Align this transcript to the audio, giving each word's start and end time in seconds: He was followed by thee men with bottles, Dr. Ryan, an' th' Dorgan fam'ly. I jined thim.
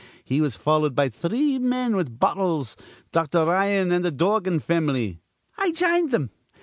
He 0.23 0.41
was 0.41 0.55
followed 0.55 0.95
by 0.95 1.09
thee 1.09 1.59
men 1.59 1.95
with 1.95 2.17
bottles, 2.19 2.75
Dr. 3.11 3.45
Ryan, 3.45 3.91
an' 3.91 4.01
th' 4.01 4.17
Dorgan 4.17 4.59
fam'ly. 4.59 5.19
I 5.59 5.71
jined 5.73 6.09
thim. 6.09 6.31